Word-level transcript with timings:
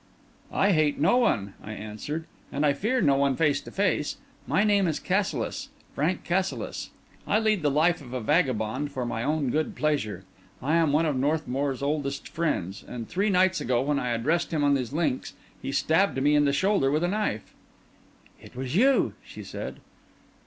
"I 0.51 0.71
hate 0.71 0.97
no 0.99 1.17
one," 1.17 1.53
I 1.63 1.73
answered; 1.73 2.25
"and 2.51 2.65
I 2.65 2.73
fear 2.73 3.01
no 3.01 3.17
one 3.17 3.35
face 3.35 3.61
to 3.61 3.69
face. 3.69 4.17
My 4.47 4.63
name 4.63 4.87
is 4.87 4.99
Cassilis—Frank 4.99 6.23
Cassilis. 6.23 6.89
I 7.27 7.37
lead 7.37 7.61
the 7.61 7.69
life 7.69 8.01
of 8.01 8.11
a 8.11 8.19
vagabond 8.19 8.91
for 8.91 9.05
my 9.05 9.21
own 9.21 9.51
good 9.51 9.75
pleasure. 9.75 10.23
I 10.59 10.73
am 10.77 10.91
one 10.91 11.05
of 11.05 11.15
Northmour's 11.15 11.83
oldest 11.83 12.29
friends; 12.29 12.83
and 12.87 13.07
three 13.07 13.29
nights 13.29 13.61
ago, 13.61 13.83
when 13.83 13.99
I 13.99 14.09
addressed 14.09 14.51
him 14.51 14.63
on 14.63 14.73
these 14.73 14.91
links, 14.91 15.33
he 15.61 15.71
stabbed 15.71 16.19
me 16.19 16.33
in 16.33 16.45
the 16.45 16.51
shoulder 16.53 16.89
with 16.89 17.03
a 17.03 17.07
knife." 17.07 17.53
"It 18.41 18.55
was 18.55 18.75
you!" 18.75 19.13
she 19.23 19.43
said. 19.43 19.81